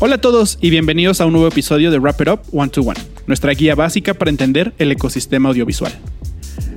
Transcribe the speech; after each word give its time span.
Hola 0.00 0.14
a 0.14 0.20
todos 0.20 0.58
y 0.60 0.70
bienvenidos 0.70 1.20
a 1.20 1.26
un 1.26 1.32
nuevo 1.32 1.48
episodio 1.48 1.90
de 1.90 1.98
Wrap 1.98 2.20
It 2.20 2.28
Up 2.28 2.40
One 2.52 2.70
to 2.70 2.82
One, 2.82 3.00
nuestra 3.26 3.52
guía 3.52 3.74
básica 3.74 4.14
para 4.14 4.30
entender 4.30 4.72
el 4.78 4.92
ecosistema 4.92 5.48
audiovisual. 5.48 5.92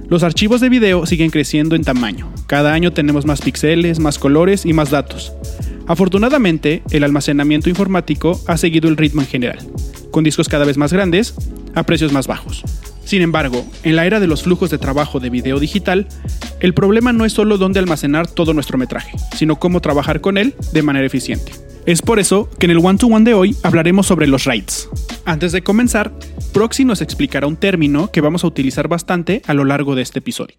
Los 0.09 0.23
archivos 0.23 0.59
de 0.59 0.69
video 0.69 1.05
siguen 1.05 1.29
creciendo 1.29 1.75
en 1.75 1.83
tamaño. 1.83 2.33
Cada 2.47 2.73
año 2.73 2.93
tenemos 2.93 3.27
más 3.27 3.41
píxeles, 3.41 3.99
más 3.99 4.17
colores 4.17 4.65
y 4.65 4.73
más 4.73 4.89
datos. 4.89 5.33
Afortunadamente, 5.85 6.81
el 6.89 7.03
almacenamiento 7.03 7.69
informático 7.69 8.41
ha 8.47 8.57
seguido 8.57 8.89
el 8.89 8.97
ritmo 8.97 9.21
en 9.21 9.27
general, 9.27 9.59
con 10.09 10.23
discos 10.23 10.49
cada 10.49 10.65
vez 10.65 10.77
más 10.77 10.91
grandes 10.91 11.35
a 11.75 11.83
precios 11.83 12.11
más 12.11 12.25
bajos. 12.25 12.63
Sin 13.05 13.21
embargo, 13.21 13.63
en 13.83 13.97
la 13.97 14.07
era 14.07 14.19
de 14.19 14.25
los 14.25 14.41
flujos 14.41 14.71
de 14.71 14.79
trabajo 14.79 15.19
de 15.19 15.29
video 15.29 15.59
digital, 15.59 16.07
el 16.59 16.73
problema 16.73 17.13
no 17.13 17.25
es 17.25 17.33
solo 17.33 17.59
dónde 17.59 17.77
almacenar 17.77 18.25
todo 18.25 18.55
nuestro 18.55 18.79
metraje, 18.79 19.15
sino 19.37 19.59
cómo 19.59 19.79
trabajar 19.79 20.21
con 20.21 20.39
él 20.39 20.55
de 20.73 20.81
manera 20.81 21.05
eficiente. 21.05 21.51
Es 21.87 22.03
por 22.03 22.19
eso 22.19 22.47
que 22.59 22.67
en 22.67 22.71
el 22.71 22.77
one-to-one 22.77 23.25
de 23.25 23.33
hoy 23.33 23.57
hablaremos 23.63 24.05
sobre 24.05 24.27
los 24.27 24.45
RAIDs. 24.45 24.87
Antes 25.25 25.51
de 25.51 25.63
comenzar, 25.63 26.11
Proxy 26.53 26.85
nos 26.85 27.01
explicará 27.01 27.47
un 27.47 27.55
término 27.55 28.11
que 28.11 28.21
vamos 28.21 28.43
a 28.43 28.47
utilizar 28.47 28.87
bastante 28.87 29.41
a 29.47 29.55
lo 29.55 29.65
largo 29.65 29.95
de 29.95 30.03
este 30.03 30.19
episodio. 30.19 30.57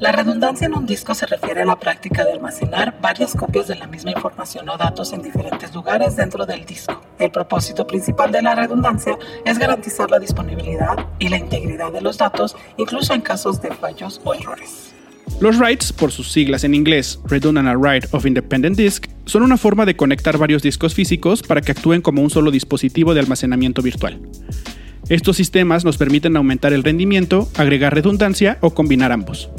La 0.00 0.12
redundancia 0.12 0.66
en 0.66 0.74
un 0.74 0.84
disco 0.84 1.14
se 1.14 1.24
refiere 1.24 1.62
a 1.62 1.64
la 1.64 1.78
práctica 1.78 2.26
de 2.26 2.32
almacenar 2.32 3.00
varias 3.00 3.32
copias 3.34 3.68
de 3.68 3.76
la 3.76 3.86
misma 3.86 4.10
información 4.10 4.68
o 4.68 4.76
datos 4.76 5.14
en 5.14 5.22
diferentes 5.22 5.74
lugares 5.74 6.14
dentro 6.14 6.44
del 6.44 6.66
disco. 6.66 7.00
El 7.18 7.30
propósito 7.30 7.86
principal 7.86 8.30
de 8.30 8.42
la 8.42 8.54
redundancia 8.54 9.16
es 9.46 9.58
garantizar 9.58 10.10
la 10.10 10.18
disponibilidad 10.18 11.06
y 11.18 11.30
la 11.30 11.38
integridad 11.38 11.90
de 11.90 12.02
los 12.02 12.18
datos, 12.18 12.54
incluso 12.76 13.14
en 13.14 13.22
casos 13.22 13.62
de 13.62 13.70
fallos 13.70 14.20
o 14.24 14.34
errores. 14.34 14.93
Los 15.40 15.58
writes, 15.58 15.92
por 15.92 16.12
sus 16.12 16.30
siglas 16.30 16.64
en 16.64 16.74
inglés 16.74 17.18
Redundant 17.26 17.76
Write 17.76 18.08
of 18.12 18.24
Independent 18.24 18.76
Disk, 18.76 19.06
son 19.26 19.42
una 19.42 19.56
forma 19.56 19.84
de 19.84 19.96
conectar 19.96 20.38
varios 20.38 20.62
discos 20.62 20.94
físicos 20.94 21.42
para 21.42 21.60
que 21.60 21.72
actúen 21.72 22.02
como 22.02 22.22
un 22.22 22.30
solo 22.30 22.50
dispositivo 22.50 23.14
de 23.14 23.20
almacenamiento 23.20 23.82
virtual. 23.82 24.20
Estos 25.08 25.36
sistemas 25.36 25.84
nos 25.84 25.98
permiten 25.98 26.36
aumentar 26.36 26.72
el 26.72 26.84
rendimiento, 26.84 27.48
agregar 27.56 27.94
redundancia 27.94 28.58
o 28.60 28.70
combinar 28.70 29.12
ambos. 29.12 29.50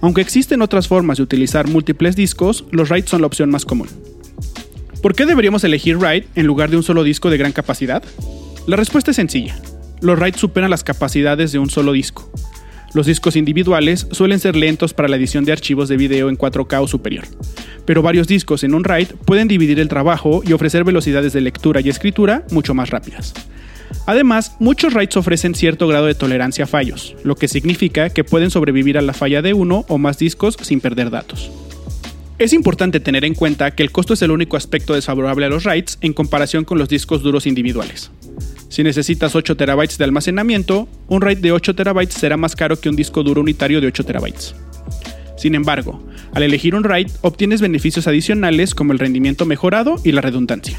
Aunque 0.00 0.22
existen 0.22 0.62
otras 0.62 0.88
formas 0.88 1.18
de 1.18 1.22
utilizar 1.22 1.68
múltiples 1.68 2.16
discos, 2.16 2.64
los 2.72 2.88
writes 2.88 3.10
son 3.10 3.20
la 3.20 3.28
opción 3.28 3.50
más 3.50 3.64
común. 3.64 3.88
¿Por 5.02 5.14
qué 5.14 5.26
deberíamos 5.26 5.62
elegir 5.62 5.98
write 5.98 6.26
en 6.34 6.46
lugar 6.46 6.70
de 6.70 6.76
un 6.78 6.82
solo 6.82 7.04
disco 7.04 7.30
de 7.30 7.36
gran 7.36 7.52
capacidad? 7.52 8.02
La 8.66 8.76
respuesta 8.76 9.10
es 9.10 9.16
sencilla. 9.16 9.56
Los 10.00 10.18
writes 10.18 10.40
superan 10.40 10.70
las 10.70 10.82
capacidades 10.82 11.52
de 11.52 11.58
un 11.58 11.70
solo 11.70 11.92
disco. 11.92 12.32
Los 12.94 13.06
discos 13.06 13.36
individuales 13.36 14.06
suelen 14.10 14.38
ser 14.38 14.54
lentos 14.54 14.92
para 14.92 15.08
la 15.08 15.16
edición 15.16 15.44
de 15.44 15.52
archivos 15.52 15.88
de 15.88 15.96
video 15.96 16.28
en 16.28 16.36
4K 16.36 16.82
o 16.82 16.86
superior, 16.86 17.24
pero 17.86 18.02
varios 18.02 18.28
discos 18.28 18.64
en 18.64 18.74
un 18.74 18.84
RAID 18.84 19.08
pueden 19.24 19.48
dividir 19.48 19.80
el 19.80 19.88
trabajo 19.88 20.42
y 20.44 20.52
ofrecer 20.52 20.84
velocidades 20.84 21.32
de 21.32 21.40
lectura 21.40 21.80
y 21.80 21.88
escritura 21.88 22.44
mucho 22.50 22.74
más 22.74 22.90
rápidas. 22.90 23.32
Además, 24.06 24.56
muchos 24.58 24.92
RAIDs 24.92 25.16
ofrecen 25.16 25.54
cierto 25.54 25.88
grado 25.88 26.06
de 26.06 26.14
tolerancia 26.14 26.64
a 26.64 26.68
fallos, 26.68 27.16
lo 27.24 27.34
que 27.36 27.48
significa 27.48 28.10
que 28.10 28.24
pueden 28.24 28.50
sobrevivir 28.50 28.98
a 28.98 29.02
la 29.02 29.14
falla 29.14 29.40
de 29.40 29.54
uno 29.54 29.86
o 29.88 29.96
más 29.96 30.18
discos 30.18 30.56
sin 30.60 30.80
perder 30.80 31.08
datos. 31.08 31.50
Es 32.38 32.52
importante 32.52 33.00
tener 33.00 33.24
en 33.24 33.34
cuenta 33.34 33.70
que 33.70 33.82
el 33.82 33.92
costo 33.92 34.14
es 34.14 34.22
el 34.22 34.32
único 34.32 34.56
aspecto 34.56 34.94
desfavorable 34.94 35.46
a 35.46 35.48
los 35.48 35.64
RAIDs 35.64 35.96
en 36.00 36.12
comparación 36.12 36.64
con 36.64 36.78
los 36.78 36.88
discos 36.88 37.22
duros 37.22 37.46
individuales. 37.46 38.10
Si 38.68 38.82
necesitas 38.82 39.34
8 39.34 39.56
TB 39.56 39.98
de 39.98 40.04
almacenamiento, 40.04 40.88
un 41.08 41.20
RAID 41.20 41.38
de 41.38 41.52
8 41.52 41.74
TB 41.74 42.08
será 42.08 42.36
más 42.36 42.56
caro 42.56 42.80
que 42.80 42.88
un 42.88 42.96
disco 42.96 43.22
duro 43.22 43.40
unitario 43.40 43.80
de 43.80 43.88
8 43.88 44.04
TB. 44.04 44.32
Sin 45.36 45.54
embargo, 45.54 46.02
al 46.34 46.42
elegir 46.42 46.74
un 46.74 46.84
RAID 46.84 47.10
obtienes 47.20 47.60
beneficios 47.60 48.06
adicionales 48.06 48.74
como 48.74 48.92
el 48.92 48.98
rendimiento 48.98 49.44
mejorado 49.44 49.96
y 50.04 50.12
la 50.12 50.20
redundancia. 50.20 50.78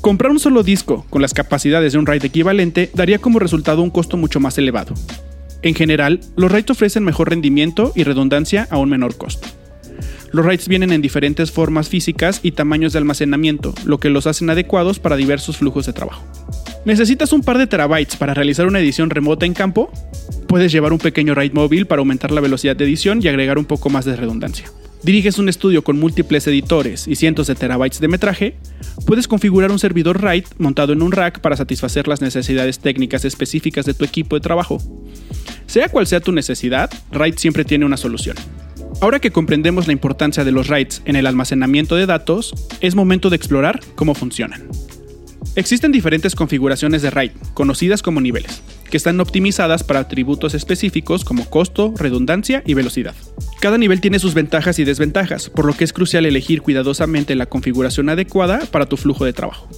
Comprar 0.00 0.32
un 0.32 0.38
solo 0.38 0.62
disco 0.62 1.04
con 1.10 1.20
las 1.20 1.34
capacidades 1.34 1.92
de 1.92 1.98
un 1.98 2.06
RAID 2.06 2.24
equivalente 2.24 2.90
daría 2.94 3.18
como 3.18 3.38
resultado 3.38 3.82
un 3.82 3.90
costo 3.90 4.16
mucho 4.16 4.40
más 4.40 4.56
elevado. 4.56 4.94
En 5.62 5.74
general, 5.74 6.20
los 6.36 6.50
RAIDs 6.50 6.70
ofrecen 6.70 7.04
mejor 7.04 7.28
rendimiento 7.28 7.92
y 7.94 8.04
redundancia 8.04 8.66
a 8.70 8.78
un 8.78 8.88
menor 8.88 9.18
costo. 9.18 9.46
Los 10.32 10.46
RAIDs 10.46 10.68
vienen 10.68 10.92
en 10.92 11.02
diferentes 11.02 11.50
formas 11.50 11.88
físicas 11.88 12.40
y 12.42 12.52
tamaños 12.52 12.92
de 12.92 12.98
almacenamiento, 13.00 13.74
lo 13.84 13.98
que 13.98 14.08
los 14.08 14.26
hacen 14.26 14.48
adecuados 14.48 15.00
para 15.00 15.16
diversos 15.16 15.58
flujos 15.58 15.84
de 15.84 15.92
trabajo. 15.92 16.24
¿Necesitas 16.86 17.34
un 17.34 17.42
par 17.42 17.58
de 17.58 17.66
terabytes 17.66 18.16
para 18.16 18.32
realizar 18.32 18.66
una 18.66 18.80
edición 18.80 19.10
remota 19.10 19.44
en 19.44 19.52
campo? 19.52 19.92
Puedes 20.48 20.72
llevar 20.72 20.94
un 20.94 20.98
pequeño 20.98 21.34
RAID 21.34 21.52
móvil 21.52 21.86
para 21.86 22.00
aumentar 22.00 22.30
la 22.30 22.40
velocidad 22.40 22.74
de 22.74 22.84
edición 22.84 23.20
y 23.22 23.28
agregar 23.28 23.58
un 23.58 23.66
poco 23.66 23.90
más 23.90 24.06
de 24.06 24.16
redundancia. 24.16 24.72
¿Diriges 25.02 25.38
un 25.38 25.50
estudio 25.50 25.84
con 25.84 25.98
múltiples 25.98 26.46
editores 26.46 27.06
y 27.06 27.16
cientos 27.16 27.48
de 27.48 27.54
terabytes 27.54 28.00
de 28.00 28.08
metraje? 28.08 28.56
Puedes 29.06 29.28
configurar 29.28 29.70
un 29.70 29.78
servidor 29.78 30.22
RAID 30.22 30.44
montado 30.58 30.94
en 30.94 31.02
un 31.02 31.12
rack 31.12 31.40
para 31.40 31.56
satisfacer 31.56 32.08
las 32.08 32.22
necesidades 32.22 32.78
técnicas 32.78 33.26
específicas 33.26 33.84
de 33.84 33.92
tu 33.92 34.06
equipo 34.06 34.36
de 34.36 34.40
trabajo. 34.40 34.78
Sea 35.66 35.90
cual 35.90 36.06
sea 36.06 36.20
tu 36.20 36.32
necesidad, 36.32 36.90
RAID 37.12 37.34
siempre 37.36 37.66
tiene 37.66 37.84
una 37.84 37.98
solución. 37.98 38.36
Ahora 39.02 39.20
que 39.20 39.30
comprendemos 39.30 39.86
la 39.86 39.92
importancia 39.92 40.44
de 40.44 40.52
los 40.52 40.68
RAIDs 40.68 41.02
en 41.04 41.16
el 41.16 41.26
almacenamiento 41.26 41.94
de 41.96 42.06
datos, 42.06 42.54
es 42.80 42.94
momento 42.94 43.28
de 43.28 43.36
explorar 43.36 43.80
cómo 43.94 44.14
funcionan. 44.14 44.68
Existen 45.56 45.90
diferentes 45.90 46.34
configuraciones 46.34 47.02
de 47.02 47.10
RAID, 47.10 47.32
conocidas 47.54 48.02
como 48.02 48.20
niveles, 48.20 48.62
que 48.88 48.96
están 48.96 49.20
optimizadas 49.20 49.82
para 49.82 50.00
atributos 50.00 50.54
específicos 50.54 51.24
como 51.24 51.50
costo, 51.50 51.92
redundancia 51.96 52.62
y 52.64 52.74
velocidad. 52.74 53.14
Cada 53.60 53.76
nivel 53.76 54.00
tiene 54.00 54.18
sus 54.18 54.34
ventajas 54.34 54.78
y 54.78 54.84
desventajas, 54.84 55.50
por 55.50 55.64
lo 55.64 55.72
que 55.74 55.84
es 55.84 55.92
crucial 55.92 56.24
elegir 56.24 56.62
cuidadosamente 56.62 57.34
la 57.34 57.46
configuración 57.46 58.08
adecuada 58.08 58.60
para 58.70 58.86
tu 58.86 58.96
flujo 58.96 59.24
de 59.24 59.32
trabajo. 59.32 59.68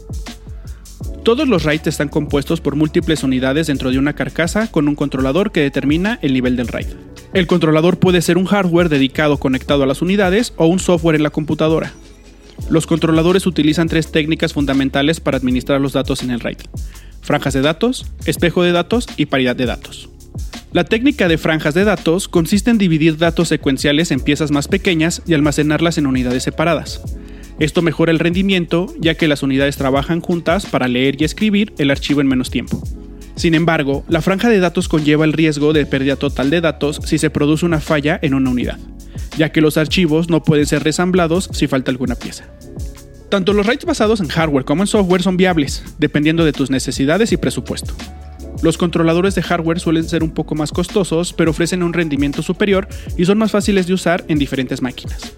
Todos 1.25 1.49
los 1.49 1.63
RAID 1.63 1.87
están 1.87 2.09
compuestos 2.09 2.61
por 2.61 2.75
múltiples 2.75 3.23
unidades 3.23 3.69
dentro 3.69 3.91
de 3.91 3.99
una 3.99 4.13
carcasa 4.13 4.71
con 4.71 4.89
un 4.89 4.97
controlador 4.97 5.53
que 5.53 5.61
determina 5.61 6.19
el 6.21 6.33
nivel 6.33 6.57
del 6.57 6.69
RAID. 6.69 6.89
El 7.33 7.47
controlador 7.47 7.99
puede 7.99 8.21
ser 8.21 8.37
un 8.37 8.45
hardware 8.45 8.89
dedicado 8.89 9.39
conectado 9.39 9.85
a 9.85 9.87
las 9.87 10.03
unidades 10.03 10.53
o 10.57 10.67
un 10.67 10.81
software 10.81 11.17
en 11.17 11.23
la 11.23 11.31
computadora, 11.31 11.93
los 12.71 12.87
controladores 12.87 13.47
utilizan 13.47 13.89
tres 13.89 14.11
técnicas 14.11 14.53
fundamentales 14.53 15.21
para 15.21 15.37
administrar 15.37 15.81
los 15.81 15.93
datos 15.93 16.23
en 16.23 16.31
el 16.31 16.41
RAID. 16.41 16.59
Franjas 17.21 17.55
de 17.55 17.61
datos, 17.61 18.07
espejo 18.25 18.63
de 18.63 18.73
datos 18.73 19.07
y 19.17 19.27
paridad 19.27 19.57
de 19.57 19.67
datos. 19.67 20.09
La 20.73 20.85
técnica 20.85 21.29
de 21.29 21.37
franjas 21.37 21.75
de 21.75 21.85
datos 21.85 22.29
consiste 22.29 22.71
en 22.71 22.79
dividir 22.79 23.19
datos 23.19 23.49
secuenciales 23.49 24.11
en 24.11 24.21
piezas 24.21 24.51
más 24.51 24.69
pequeñas 24.69 25.23
y 25.27 25.35
almacenarlas 25.35 25.99
en 25.99 26.07
unidades 26.07 26.45
separadas. 26.45 27.03
Esto 27.59 27.83
mejora 27.83 28.11
el 28.11 28.19
rendimiento 28.19 28.87
ya 28.99 29.15
que 29.15 29.29
las 29.29 29.43
unidades 29.43 29.77
trabajan 29.77 30.21
juntas 30.21 30.65
para 30.65 30.89
leer 30.89 31.21
y 31.21 31.25
escribir 31.25 31.75
el 31.77 31.91
archivo 31.91 32.23
en 32.23 32.27
menos 32.27 32.51
tiempo. 32.51 32.83
Sin 33.37 33.55
embargo, 33.55 34.05
la 34.09 34.23
franja 34.23 34.49
de 34.49 34.61
datos 34.61 34.89
conlleva 34.89 35.25
el 35.25 35.35
riesgo 35.35 35.73
de 35.73 35.85
pérdida 35.85 36.17
total 36.17 36.49
de 36.49 36.61
datos 36.61 37.01
si 37.05 37.19
se 37.19 37.31
produce 37.31 37.67
una 37.67 37.81
falla 37.81 38.19
en 38.23 38.35
una 38.35 38.51
unidad 38.51 38.79
ya 39.37 39.53
que 39.53 39.61
los 39.61 39.77
archivos 39.77 40.29
no 40.29 40.43
pueden 40.43 40.67
ser 40.67 40.85
resamblados 40.85 41.49
si 41.53 41.67
falta 41.67 41.91
alguna 41.91 42.15
pieza. 42.15 42.45
Tanto 43.29 43.55
los 43.55 43.67
RAIDs 43.67 43.87
basados 43.87 44.21
en 44.21 44.29
hardware 44.29 44.65
como 44.65 44.83
en 44.83 44.87
software 44.87 45.23
son 45.23 45.37
viables, 45.37 45.83
dependiendo 45.99 46.45
de 46.45 46.53
tus 46.53 46.71
necesidades 46.71 47.33
y 47.33 47.39
presupuesto. 47.39 47.95
Los 48.63 48.79
controladores 48.79 49.35
de 49.35 49.43
hardware 49.43 49.81
suelen 49.81 50.05
ser 50.05 50.23
un 50.23 50.31
poco 50.31 50.55
más 50.55 50.71
costosos, 50.71 51.33
pero 51.33 51.51
ofrecen 51.51 51.83
un 51.83 51.95
rendimiento 51.95 52.43
superior 52.43 52.89
y 53.17 53.25
son 53.25 53.39
más 53.39 53.51
fáciles 53.51 53.87
de 53.87 53.95
usar 53.95 54.25
en 54.29 54.39
diferentes 54.39 54.83
máquinas. 54.83 55.33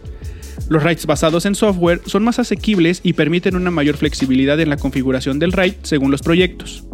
Los 0.68 0.82
RAIDs 0.82 1.06
basados 1.06 1.46
en 1.46 1.54
software 1.54 2.00
son 2.06 2.24
más 2.24 2.38
asequibles 2.38 3.00
y 3.02 3.12
permiten 3.12 3.54
una 3.54 3.70
mayor 3.70 3.96
flexibilidad 3.96 4.58
en 4.60 4.70
la 4.70 4.76
configuración 4.76 5.38
del 5.38 5.52
RAID 5.52 5.74
según 5.82 6.10
los 6.10 6.22
proyectos. 6.22 6.84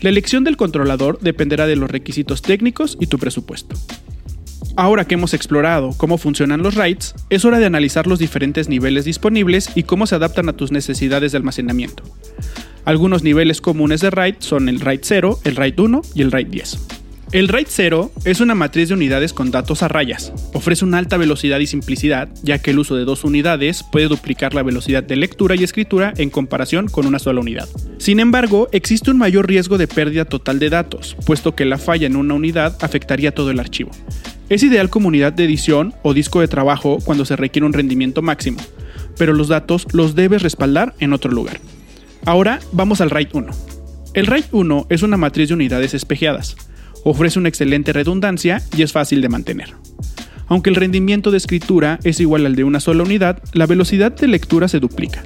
La 0.00 0.08
elección 0.08 0.44
del 0.44 0.56
controlador 0.56 1.18
dependerá 1.20 1.66
de 1.66 1.76
los 1.76 1.90
requisitos 1.90 2.40
técnicos 2.40 2.96
y 2.98 3.06
tu 3.08 3.18
presupuesto. 3.18 3.76
Ahora 4.76 5.04
que 5.04 5.14
hemos 5.14 5.34
explorado 5.34 5.90
cómo 5.96 6.18
funcionan 6.18 6.62
los 6.62 6.74
RAIDs, 6.74 7.14
es 7.28 7.44
hora 7.44 7.58
de 7.58 7.66
analizar 7.66 8.06
los 8.06 8.18
diferentes 8.18 8.68
niveles 8.68 9.04
disponibles 9.04 9.70
y 9.74 9.82
cómo 9.82 10.06
se 10.06 10.14
adaptan 10.14 10.48
a 10.48 10.54
tus 10.54 10.72
necesidades 10.72 11.32
de 11.32 11.38
almacenamiento. 11.38 12.02
Algunos 12.84 13.22
niveles 13.22 13.60
comunes 13.60 14.00
de 14.00 14.10
RAID 14.10 14.36
son 14.38 14.68
el 14.68 14.80
RAID 14.80 15.00
0, 15.02 15.40
el 15.44 15.56
RAID 15.56 15.78
1 15.78 16.02
y 16.14 16.22
el 16.22 16.32
RAID 16.32 16.46
10. 16.46 16.78
El 17.32 17.46
RAID 17.46 17.66
0 17.68 18.10
es 18.24 18.40
una 18.40 18.56
matriz 18.56 18.88
de 18.88 18.94
unidades 18.94 19.32
con 19.32 19.52
datos 19.52 19.84
a 19.84 19.88
rayas. 19.88 20.32
Ofrece 20.52 20.84
una 20.84 20.98
alta 20.98 21.16
velocidad 21.16 21.60
y 21.60 21.68
simplicidad, 21.68 22.28
ya 22.42 22.58
que 22.58 22.72
el 22.72 22.80
uso 22.80 22.96
de 22.96 23.04
dos 23.04 23.22
unidades 23.22 23.84
puede 23.84 24.08
duplicar 24.08 24.52
la 24.52 24.64
velocidad 24.64 25.04
de 25.04 25.14
lectura 25.14 25.54
y 25.54 25.62
escritura 25.62 26.12
en 26.16 26.30
comparación 26.30 26.88
con 26.88 27.06
una 27.06 27.20
sola 27.20 27.40
unidad. 27.40 27.68
Sin 27.98 28.18
embargo, 28.18 28.68
existe 28.72 29.12
un 29.12 29.18
mayor 29.18 29.46
riesgo 29.46 29.78
de 29.78 29.86
pérdida 29.86 30.24
total 30.24 30.58
de 30.58 30.70
datos, 30.70 31.16
puesto 31.24 31.54
que 31.54 31.66
la 31.66 31.78
falla 31.78 32.08
en 32.08 32.16
una 32.16 32.34
unidad 32.34 32.76
afectaría 32.80 33.32
todo 33.32 33.52
el 33.52 33.60
archivo. 33.60 33.92
Es 34.50 34.64
ideal 34.64 34.90
como 34.90 35.06
unidad 35.06 35.32
de 35.32 35.44
edición 35.44 35.94
o 36.02 36.12
disco 36.12 36.40
de 36.40 36.48
trabajo 36.48 36.98
cuando 37.04 37.24
se 37.24 37.36
requiere 37.36 37.66
un 37.66 37.72
rendimiento 37.72 38.20
máximo, 38.20 38.58
pero 39.16 39.32
los 39.32 39.46
datos 39.46 39.86
los 39.92 40.16
debes 40.16 40.42
respaldar 40.42 40.92
en 40.98 41.12
otro 41.12 41.30
lugar. 41.30 41.60
Ahora 42.26 42.58
vamos 42.72 43.00
al 43.00 43.10
RAID 43.10 43.28
1. 43.32 43.46
El 44.14 44.26
RAID 44.26 44.46
1 44.50 44.86
es 44.90 45.04
una 45.04 45.16
matriz 45.16 45.48
de 45.48 45.54
unidades 45.54 45.94
espejeadas. 45.94 46.56
Ofrece 47.04 47.38
una 47.38 47.48
excelente 47.48 47.92
redundancia 47.92 48.60
y 48.76 48.82
es 48.82 48.90
fácil 48.90 49.20
de 49.20 49.28
mantener. 49.28 49.72
Aunque 50.48 50.70
el 50.70 50.76
rendimiento 50.76 51.30
de 51.30 51.36
escritura 51.36 52.00
es 52.02 52.18
igual 52.18 52.44
al 52.44 52.56
de 52.56 52.64
una 52.64 52.80
sola 52.80 53.04
unidad, 53.04 53.40
la 53.52 53.66
velocidad 53.66 54.10
de 54.10 54.26
lectura 54.26 54.66
se 54.66 54.80
duplica. 54.80 55.22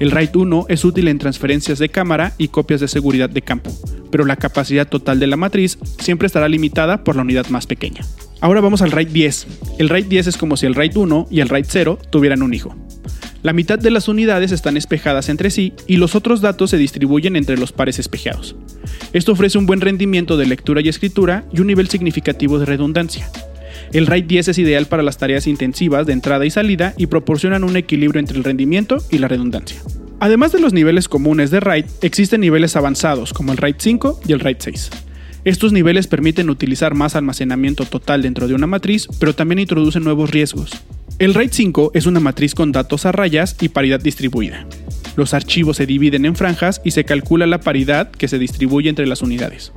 El 0.00 0.10
RAID 0.10 0.36
1 0.36 0.66
es 0.68 0.84
útil 0.84 1.08
en 1.08 1.18
transferencias 1.18 1.78
de 1.78 1.88
cámara 1.88 2.34
y 2.36 2.48
copias 2.48 2.82
de 2.82 2.88
seguridad 2.88 3.30
de 3.30 3.40
campo, 3.40 3.72
pero 4.10 4.26
la 4.26 4.36
capacidad 4.36 4.86
total 4.86 5.18
de 5.18 5.28
la 5.28 5.38
matriz 5.38 5.78
siempre 5.98 6.26
estará 6.26 6.46
limitada 6.46 7.04
por 7.04 7.16
la 7.16 7.22
unidad 7.22 7.46
más 7.46 7.66
pequeña. 7.66 8.02
Ahora 8.40 8.60
vamos 8.60 8.82
al 8.82 8.92
RAID 8.92 9.08
10. 9.08 9.46
El 9.78 9.88
RAID 9.88 10.06
10 10.06 10.26
es 10.26 10.36
como 10.36 10.56
si 10.56 10.66
el 10.66 10.74
RAID 10.74 10.96
1 10.96 11.28
y 11.30 11.40
el 11.40 11.48
RAID 11.48 11.66
0 11.68 11.98
tuvieran 12.10 12.42
un 12.42 12.52
hijo. 12.52 12.76
La 13.42 13.52
mitad 13.52 13.78
de 13.78 13.90
las 13.90 14.08
unidades 14.08 14.52
están 14.52 14.76
espejadas 14.76 15.28
entre 15.28 15.50
sí 15.50 15.72
y 15.86 15.96
los 15.96 16.14
otros 16.14 16.40
datos 16.40 16.70
se 16.70 16.76
distribuyen 16.76 17.36
entre 17.36 17.56
los 17.56 17.72
pares 17.72 17.98
espejados. 17.98 18.56
Esto 19.12 19.32
ofrece 19.32 19.56
un 19.56 19.66
buen 19.66 19.80
rendimiento 19.80 20.36
de 20.36 20.46
lectura 20.46 20.80
y 20.80 20.88
escritura 20.88 21.44
y 21.52 21.60
un 21.60 21.66
nivel 21.68 21.88
significativo 21.88 22.58
de 22.58 22.66
redundancia. 22.66 23.30
El 23.92 24.06
RAID 24.06 24.24
10 24.24 24.48
es 24.48 24.58
ideal 24.58 24.86
para 24.86 25.02
las 25.02 25.16
tareas 25.16 25.46
intensivas 25.46 26.06
de 26.06 26.12
entrada 26.12 26.44
y 26.44 26.50
salida 26.50 26.92
y 26.98 27.06
proporcionan 27.06 27.64
un 27.64 27.76
equilibrio 27.76 28.20
entre 28.20 28.36
el 28.36 28.44
rendimiento 28.44 28.98
y 29.10 29.18
la 29.18 29.28
redundancia. 29.28 29.80
Además 30.18 30.52
de 30.52 30.60
los 30.60 30.72
niveles 30.72 31.08
comunes 31.08 31.50
de 31.50 31.60
RAID, 31.60 31.84
existen 32.02 32.40
niveles 32.40 32.74
avanzados 32.74 33.32
como 33.32 33.52
el 33.52 33.58
RAID 33.58 33.76
5 33.78 34.20
y 34.26 34.32
el 34.32 34.40
RAID 34.40 34.56
6. 34.58 34.90
Estos 35.46 35.72
niveles 35.72 36.08
permiten 36.08 36.50
utilizar 36.50 36.96
más 36.96 37.14
almacenamiento 37.14 37.84
total 37.84 38.20
dentro 38.20 38.48
de 38.48 38.54
una 38.54 38.66
matriz, 38.66 39.06
pero 39.20 39.32
también 39.32 39.60
introducen 39.60 40.02
nuevos 40.02 40.28
riesgos. 40.28 40.72
El 41.20 41.34
RAID 41.34 41.50
5 41.52 41.92
es 41.94 42.06
una 42.06 42.18
matriz 42.18 42.52
con 42.52 42.72
datos 42.72 43.06
a 43.06 43.12
rayas 43.12 43.56
y 43.60 43.68
paridad 43.68 44.00
distribuida. 44.00 44.66
Los 45.14 45.34
archivos 45.34 45.76
se 45.76 45.86
dividen 45.86 46.24
en 46.24 46.34
franjas 46.34 46.80
y 46.82 46.90
se 46.90 47.04
calcula 47.04 47.46
la 47.46 47.60
paridad 47.60 48.10
que 48.10 48.26
se 48.26 48.40
distribuye 48.40 48.88
entre 48.88 49.06
las 49.06 49.22
unidades. 49.22 49.70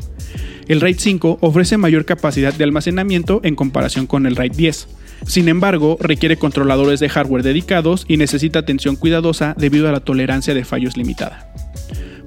El 0.67 0.81
RAID 0.81 0.97
5 0.97 1.37
ofrece 1.39 1.77
mayor 1.77 2.03
capacidad 2.03 2.51
de 2.51 2.63
almacenamiento 2.63 3.39
en 3.43 3.55
comparación 3.55 4.07
con 4.07 4.25
el 4.25 4.37
RAID 4.37 4.53
10. 4.53 4.87
Sin 5.27 5.49
embargo, 5.49 5.99
requiere 6.01 6.37
controladores 6.37 6.99
de 6.99 7.09
hardware 7.09 7.43
dedicados 7.43 8.05
y 8.07 8.17
necesita 8.17 8.57
atención 8.57 8.95
cuidadosa 8.95 9.53
debido 9.55 9.87
a 9.87 9.91
la 9.91 9.99
tolerancia 9.99 10.55
de 10.55 10.65
fallos 10.65 10.97
limitada. 10.97 11.53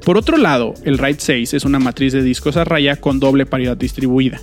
Por 0.05 0.17
otro 0.17 0.37
lado, 0.37 0.75
el 0.85 0.99
RAID 0.99 1.17
6 1.19 1.55
es 1.55 1.65
una 1.65 1.79
matriz 1.79 2.13
de 2.13 2.25
discos 2.25 2.57
a 2.57 2.65
raya 2.65 2.97
con 2.97 3.21
doble 3.21 3.47
paridad 3.47 3.77
distribuida. 3.77 4.41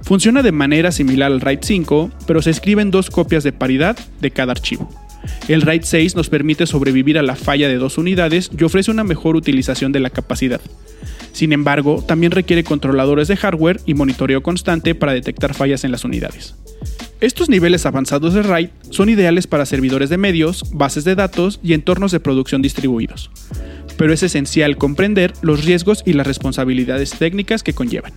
Funciona 0.00 0.42
de 0.42 0.52
manera 0.52 0.90
similar 0.90 1.30
al 1.30 1.42
RAID 1.42 1.58
5, 1.62 2.10
pero 2.26 2.40
se 2.40 2.50
escriben 2.50 2.90
dos 2.90 3.10
copias 3.10 3.44
de 3.44 3.52
paridad 3.52 3.98
de 4.20 4.30
cada 4.30 4.52
archivo. 4.52 4.88
El 5.48 5.62
RAID 5.62 5.82
6 5.82 6.16
nos 6.16 6.30
permite 6.30 6.66
sobrevivir 6.66 7.18
a 7.18 7.22
la 7.22 7.36
falla 7.36 7.68
de 7.68 7.76
dos 7.76 7.98
unidades 7.98 8.50
y 8.58 8.64
ofrece 8.64 8.90
una 8.90 9.04
mejor 9.04 9.36
utilización 9.36 9.92
de 9.92 10.00
la 10.00 10.10
capacidad. 10.10 10.60
Sin 11.32 11.52
embargo, 11.52 12.02
también 12.06 12.32
requiere 12.32 12.64
controladores 12.64 13.28
de 13.28 13.36
hardware 13.36 13.80
y 13.84 13.92
monitoreo 13.92 14.42
constante 14.42 14.94
para 14.94 15.12
detectar 15.12 15.52
fallas 15.52 15.84
en 15.84 15.92
las 15.92 16.04
unidades. 16.04 16.54
Estos 17.20 17.50
niveles 17.50 17.84
avanzados 17.84 18.32
de 18.32 18.42
RAID 18.42 18.68
son 18.90 19.08
ideales 19.10 19.46
para 19.46 19.66
servidores 19.66 20.08
de 20.08 20.16
medios, 20.16 20.64
bases 20.72 21.04
de 21.04 21.14
datos 21.14 21.60
y 21.62 21.74
entornos 21.74 22.12
de 22.12 22.20
producción 22.20 22.62
distribuidos, 22.62 23.30
pero 23.96 24.12
es 24.12 24.22
esencial 24.22 24.76
comprender 24.76 25.32
los 25.42 25.64
riesgos 25.64 26.02
y 26.06 26.12
las 26.12 26.26
responsabilidades 26.26 27.10
técnicas 27.10 27.62
que 27.62 27.72
conllevan. 27.72 28.12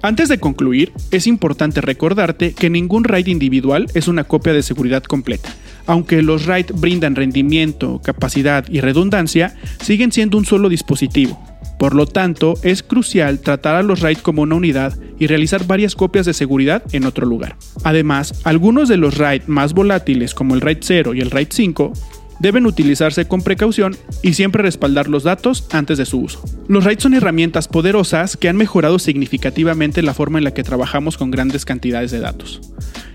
Antes 0.00 0.28
de 0.28 0.38
concluir, 0.38 0.92
es 1.10 1.26
importante 1.26 1.80
recordarte 1.80 2.54
que 2.54 2.70
ningún 2.70 3.02
RAID 3.02 3.26
individual 3.26 3.86
es 3.94 4.06
una 4.06 4.22
copia 4.24 4.52
de 4.52 4.62
seguridad 4.62 5.02
completa. 5.02 5.48
Aunque 5.86 6.22
los 6.22 6.46
RAID 6.46 6.66
brindan 6.74 7.16
rendimiento, 7.16 8.00
capacidad 8.04 8.64
y 8.68 8.80
redundancia, 8.80 9.56
siguen 9.82 10.12
siendo 10.12 10.38
un 10.38 10.44
solo 10.44 10.68
dispositivo. 10.68 11.42
Por 11.80 11.94
lo 11.94 12.06
tanto, 12.06 12.54
es 12.62 12.84
crucial 12.84 13.40
tratar 13.40 13.74
a 13.74 13.82
los 13.82 14.00
RAID 14.00 14.18
como 14.18 14.42
una 14.42 14.54
unidad 14.54 14.96
y 15.18 15.26
realizar 15.26 15.66
varias 15.66 15.96
copias 15.96 16.26
de 16.26 16.34
seguridad 16.34 16.82
en 16.92 17.04
otro 17.04 17.26
lugar. 17.26 17.56
Además, 17.82 18.40
algunos 18.44 18.88
de 18.88 18.98
los 18.98 19.18
RAID 19.18 19.42
más 19.46 19.74
volátiles 19.74 20.34
como 20.34 20.54
el 20.54 20.60
RAID 20.60 20.78
0 20.80 21.14
y 21.14 21.20
el 21.20 21.30
RAID 21.30 21.48
5 21.50 21.92
deben 22.38 22.66
utilizarse 22.66 23.26
con 23.26 23.42
precaución 23.42 23.96
y 24.22 24.34
siempre 24.34 24.62
respaldar 24.62 25.08
los 25.08 25.24
datos 25.24 25.66
antes 25.70 25.98
de 25.98 26.06
su 26.06 26.20
uso. 26.20 26.42
Los 26.68 26.84
RAID 26.84 27.00
son 27.00 27.14
herramientas 27.14 27.68
poderosas 27.68 28.36
que 28.36 28.48
han 28.48 28.56
mejorado 28.56 28.98
significativamente 28.98 30.02
la 30.02 30.14
forma 30.14 30.38
en 30.38 30.44
la 30.44 30.54
que 30.54 30.62
trabajamos 30.62 31.16
con 31.16 31.30
grandes 31.30 31.64
cantidades 31.64 32.10
de 32.10 32.20
datos. 32.20 32.60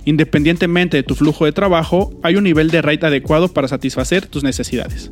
Independientemente 0.05 0.97
de 0.97 1.03
tu 1.03 1.15
flujo 1.15 1.45
de 1.45 1.53
trabajo, 1.53 2.13
hay 2.23 2.35
un 2.35 2.43
nivel 2.43 2.69
de 2.69 2.81
RAID 2.81 3.05
adecuado 3.05 3.47
para 3.47 3.67
satisfacer 3.67 4.27
tus 4.27 4.43
necesidades. 4.43 5.11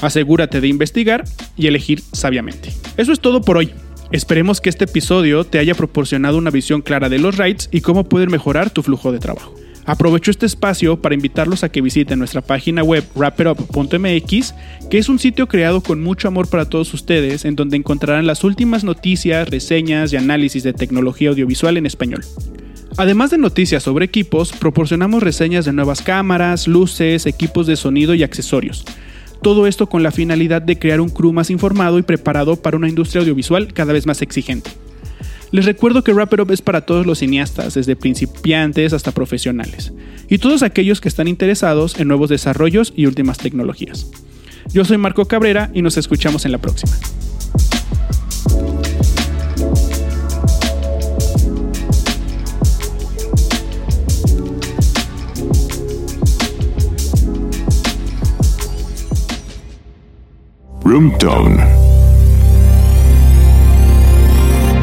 Asegúrate 0.00 0.60
de 0.60 0.68
investigar 0.68 1.24
y 1.56 1.66
elegir 1.66 2.02
sabiamente. 2.12 2.72
Eso 2.96 3.12
es 3.12 3.20
todo 3.20 3.42
por 3.42 3.58
hoy. 3.58 3.72
Esperemos 4.12 4.60
que 4.60 4.70
este 4.70 4.84
episodio 4.84 5.44
te 5.44 5.58
haya 5.58 5.74
proporcionado 5.74 6.38
una 6.38 6.50
visión 6.50 6.82
clara 6.82 7.08
de 7.08 7.18
los 7.18 7.36
RAIDs 7.36 7.68
y 7.70 7.80
cómo 7.80 8.08
pueden 8.08 8.30
mejorar 8.30 8.70
tu 8.70 8.82
flujo 8.82 9.12
de 9.12 9.18
trabajo. 9.18 9.54
Aprovecho 9.86 10.30
este 10.30 10.46
espacio 10.46 11.00
para 11.00 11.14
invitarlos 11.14 11.64
a 11.64 11.70
que 11.70 11.80
visiten 11.80 12.18
nuestra 12.18 12.42
página 12.42 12.82
web 12.82 13.04
wrapitup.mx, 13.14 14.54
que 14.90 14.98
es 14.98 15.08
un 15.08 15.18
sitio 15.18 15.48
creado 15.48 15.80
con 15.80 16.02
mucho 16.02 16.28
amor 16.28 16.48
para 16.48 16.66
todos 16.66 16.92
ustedes, 16.94 17.44
en 17.44 17.56
donde 17.56 17.76
encontrarán 17.76 18.26
las 18.26 18.44
últimas 18.44 18.84
noticias, 18.84 19.48
reseñas 19.48 20.12
y 20.12 20.16
análisis 20.16 20.62
de 20.62 20.72
tecnología 20.72 21.30
audiovisual 21.30 21.76
en 21.76 21.86
español. 21.86 22.24
Además 22.96 23.30
de 23.30 23.38
noticias 23.38 23.82
sobre 23.82 24.04
equipos, 24.04 24.52
proporcionamos 24.52 25.22
reseñas 25.22 25.64
de 25.64 25.72
nuevas 25.72 26.02
cámaras, 26.02 26.68
luces, 26.68 27.26
equipos 27.26 27.66
de 27.66 27.76
sonido 27.76 28.14
y 28.14 28.22
accesorios. 28.22 28.84
Todo 29.42 29.66
esto 29.66 29.88
con 29.88 30.02
la 30.02 30.10
finalidad 30.10 30.60
de 30.60 30.78
crear 30.78 31.00
un 31.00 31.08
crew 31.08 31.32
más 31.32 31.50
informado 31.50 31.98
y 31.98 32.02
preparado 32.02 32.56
para 32.56 32.76
una 32.76 32.88
industria 32.88 33.22
audiovisual 33.22 33.72
cada 33.72 33.94
vez 33.94 34.06
más 34.06 34.20
exigente. 34.20 34.70
Les 35.52 35.64
recuerdo 35.64 36.04
que 36.04 36.12
Wrap 36.12 36.32
It 36.32 36.40
Up 36.40 36.52
es 36.52 36.62
para 36.62 36.82
todos 36.82 37.06
los 37.06 37.18
cineastas, 37.18 37.74
desde 37.74 37.96
principiantes 37.96 38.92
hasta 38.92 39.10
profesionales, 39.10 39.92
y 40.28 40.38
todos 40.38 40.62
aquellos 40.62 41.00
que 41.00 41.08
están 41.08 41.26
interesados 41.26 41.98
en 41.98 42.06
nuevos 42.06 42.30
desarrollos 42.30 42.92
y 42.94 43.06
últimas 43.06 43.38
tecnologías. 43.38 44.06
Yo 44.72 44.84
soy 44.84 44.98
Marco 44.98 45.24
Cabrera 45.24 45.70
y 45.74 45.82
nos 45.82 45.96
escuchamos 45.96 46.44
en 46.44 46.52
la 46.52 46.58
próxima. 46.58 46.92